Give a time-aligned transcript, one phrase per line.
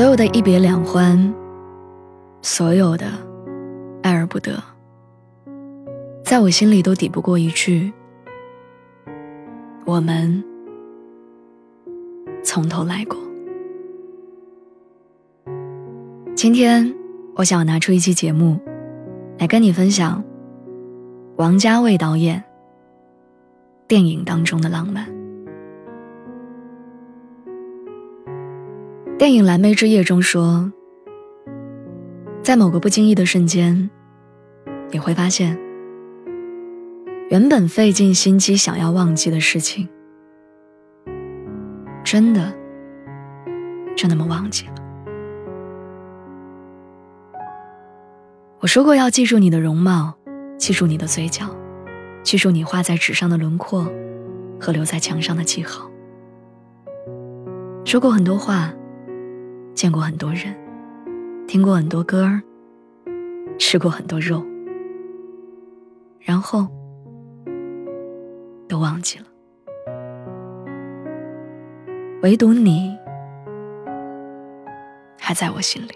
[0.00, 1.18] 所有的一别两欢，
[2.40, 3.04] 所有的
[4.02, 4.56] 爱而不得，
[6.24, 7.92] 在我心里都抵不过一句
[9.84, 10.42] “我们
[12.42, 13.18] 从头来过”。
[16.34, 16.94] 今天，
[17.34, 18.58] 我想拿出一期节目
[19.36, 20.24] 来跟你分享
[21.36, 22.42] 王家卫导演
[23.86, 25.19] 电影当中的浪漫。
[29.20, 30.72] 电影《蓝莓之夜》中说，
[32.42, 33.90] 在某个不经意的瞬间，
[34.90, 35.58] 你会发现，
[37.28, 39.86] 原本费尽心机想要忘记的事情，
[42.02, 42.50] 真的
[43.94, 44.74] 就那么忘记了。
[48.60, 50.14] 我说过要记住你的容貌，
[50.56, 51.54] 记住你的嘴角，
[52.22, 53.86] 记住你画在纸上的轮廓
[54.58, 55.90] 和留在墙上的记号，
[57.84, 58.72] 说过很多话。
[59.80, 60.54] 见过很多人，
[61.48, 62.42] 听过很多歌儿，
[63.58, 64.44] 吃过很多肉，
[66.20, 66.66] 然后
[68.68, 69.24] 都忘记了，
[72.22, 72.94] 唯独你
[75.18, 75.94] 还在我心里。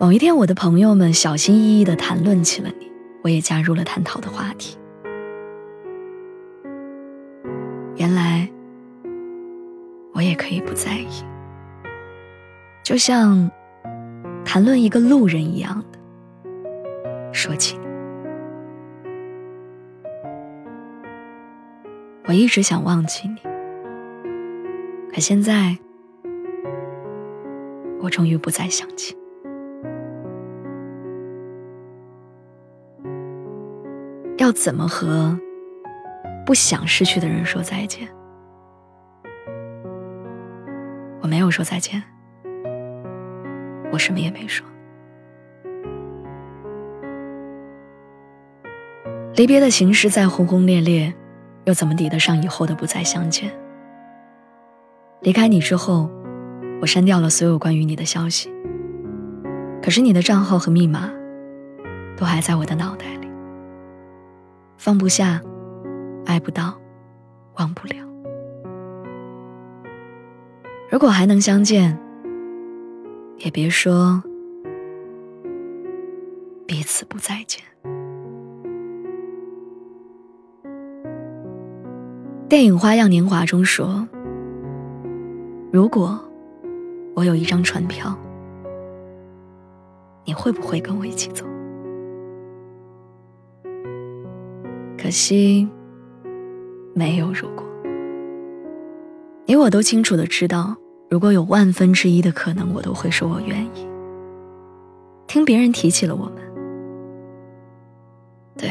[0.00, 2.90] 某一天，我的朋友们小心翼翼的谈论起了你，
[3.22, 4.76] 我也加入了探讨的话题。
[7.94, 8.37] 原来。
[10.38, 11.24] 可以不在意，
[12.82, 13.50] 就像
[14.44, 17.86] 谈论一个路人一样的说起你。
[22.26, 23.36] 我一直想忘记你，
[25.12, 25.76] 可现在
[28.00, 29.14] 我终于不再想起。
[34.36, 35.36] 要怎么和
[36.46, 38.08] 不想失去的人说再见？
[41.28, 42.02] 没有说再见，
[43.92, 44.66] 我什么也没说。
[49.34, 51.12] 离别的形式再轰轰烈烈，
[51.66, 53.50] 又怎么抵得上以后的不再相见？
[55.20, 56.10] 离开你之后，
[56.80, 58.50] 我删掉了所有关于你的消息，
[59.82, 61.10] 可是你的账号和密码
[62.16, 63.28] 都还在我的脑袋里。
[64.78, 65.40] 放不下，
[66.24, 66.74] 爱不到，
[67.58, 68.07] 忘不了。
[70.90, 71.96] 如果还能相见，
[73.36, 74.22] 也别说
[76.66, 77.62] 彼此不再见。
[82.48, 84.08] 电影《花样年华》中说
[85.70, 86.18] ：“如果
[87.14, 88.18] 我有一张船票，
[90.24, 91.44] 你会不会跟我一起走？”
[94.96, 95.68] 可惜，
[96.94, 97.67] 没有如果。
[99.48, 100.76] 你我都清楚的知道，
[101.08, 103.88] 如果有万分之一的可能，我都会说我愿意。
[105.26, 106.34] 听别人提起了我们，
[108.58, 108.68] 对，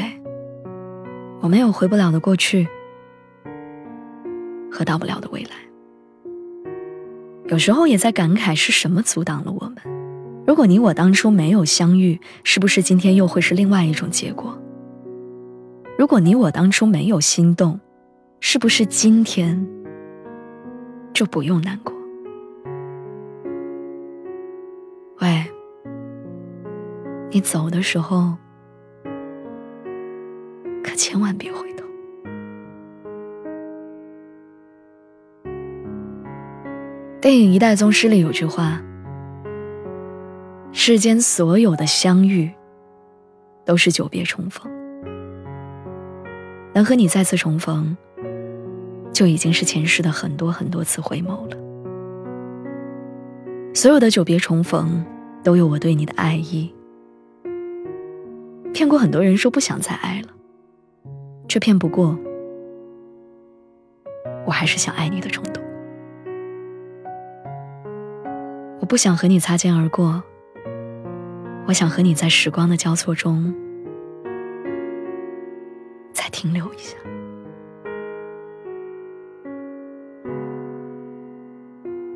[1.41, 2.67] 我没有回不了的过去，
[4.71, 5.55] 和到不了的未来。
[7.47, 9.77] 有时候也在感慨是什么阻挡了我们？
[10.45, 14.55] 如果你我当初没有相遇，是不是今天又会是另外一种结果？
[15.97, 17.79] 如果你我当初没有心动，
[18.41, 19.67] 是不是今天？
[21.17, 21.91] 就不用难过。
[25.19, 25.51] 喂，
[27.31, 28.37] 你走的时候，
[30.83, 31.83] 可千万别回头。
[37.19, 38.79] 电影《一代宗师》里有句话
[40.71, 42.47] ：“世间所有的相遇，
[43.65, 44.71] 都是久别重逢。
[46.75, 47.97] 能和你再次重逢。”
[49.17, 51.57] 就已经是前世的很多很多次回眸了。
[53.73, 55.03] 所有的久别重逢，
[55.43, 56.71] 都有我对你的爱意。
[58.75, 60.27] 骗过很多人说不想再爱了，
[61.49, 62.15] 却骗不过。
[64.45, 65.63] 我还是想爱你的冲动。
[68.81, 70.21] 我不想和你擦肩而过。
[71.65, 73.51] 我想和你在时光的交错中，
[76.13, 76.95] 再停留一下。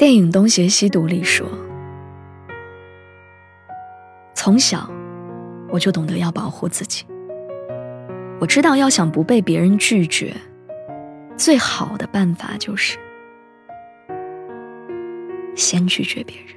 [0.01, 1.47] 电影《东邪西毒》里说
[4.33, 4.89] ：“从小
[5.69, 7.05] 我就懂得要保护自己。
[8.39, 10.35] 我知道要想不被别人拒绝，
[11.37, 12.97] 最好的办法就是
[15.55, 16.55] 先拒绝别人。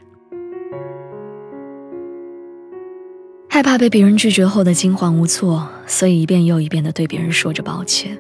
[3.51, 8.17] 害怕被别人拒绝后的惊慌无措，所以一遍又一遍的对别人说着抱歉。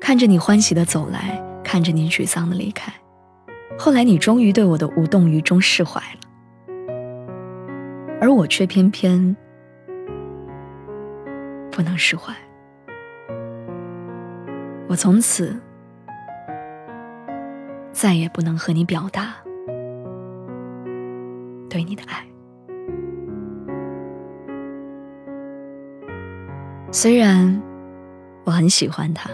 [0.00, 2.90] 看着你欢喜的走来，看着你沮丧的离开。”
[3.80, 6.20] 后来，你终于对我的无动于衷释怀了，
[8.20, 9.34] 而我却偏偏
[11.72, 12.34] 不能释怀。
[14.86, 15.58] 我从此
[17.90, 19.34] 再也不能和你表达
[21.70, 22.22] 对你的爱。
[26.92, 27.58] 虽然
[28.44, 29.30] 我很喜欢他，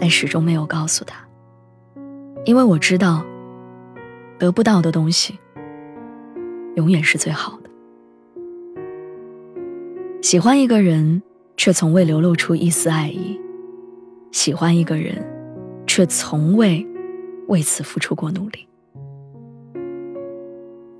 [0.00, 1.18] 但始终没有告诉他，
[2.46, 3.22] 因为我知道。
[4.38, 5.38] 得不到的东西，
[6.76, 7.68] 永远是最好的。
[10.22, 11.20] 喜欢一个人，
[11.56, 13.36] 却从未流露出一丝爱意；
[14.32, 15.16] 喜欢一个人，
[15.86, 16.86] 却从未
[17.48, 18.66] 为此付出过努力。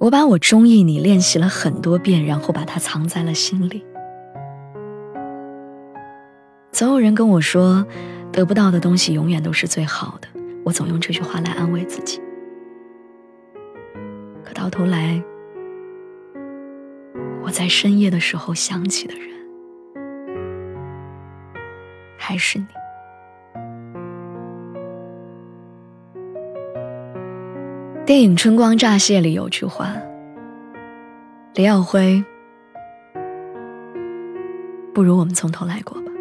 [0.00, 3.84] 我把我中意你练习了很多遍，然后把它藏在了心里。
[6.72, 7.84] 总有人跟我说，
[8.32, 10.28] 得不到的东西永远都是最好的。
[10.64, 12.20] 我总用这句话来安慰自己。
[14.68, 15.18] 到头来，
[17.42, 19.26] 我在深夜的时候想起的人
[22.18, 22.66] 还是你。
[28.04, 29.86] 电影《春光乍泄》里有句话
[31.54, 32.22] ：“李耀辉，
[34.94, 36.12] 不如我们从头来过吧。”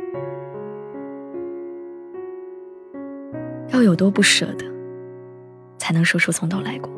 [3.75, 4.63] 要有多不舍得，
[5.77, 6.89] 才能说出“从头来过”。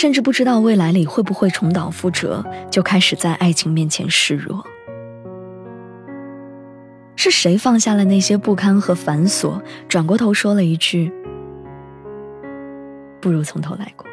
[0.00, 2.40] 甚至不知道未来里会不会重蹈覆辙，
[2.70, 4.64] 就开始在爱情面前示弱。
[7.16, 11.10] 是谁放下了那些不堪和繁琐，转过头说了一句
[13.20, 14.06] ：“不如从头来过。”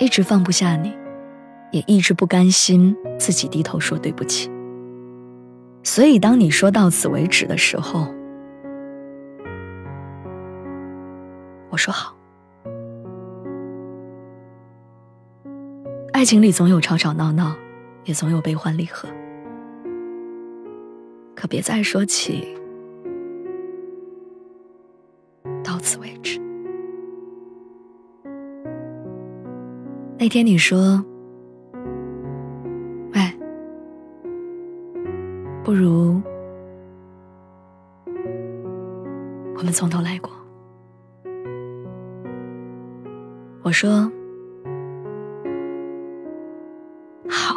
[0.00, 0.92] 一直放不下你，
[1.70, 4.50] 也一直不甘心自己低头说对不起。
[5.84, 8.12] 所以，当你说到此为止的时候。
[11.88, 12.14] 不好。
[16.12, 17.56] 爱情里总有吵吵闹闹，
[18.04, 19.08] 也总有悲欢离合，
[21.34, 22.46] 可别再说起。
[25.64, 26.38] 到此为止。
[30.18, 31.02] 那天你说
[33.14, 33.36] ：“喂，
[35.64, 36.20] 不如
[39.56, 40.30] 我们从头来过。”
[43.68, 44.10] 我说
[47.28, 47.54] 好。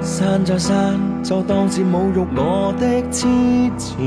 [0.00, 1.07] 三就三。
[1.22, 3.26] 就当是侮辱我的痴
[3.76, 4.06] 缠，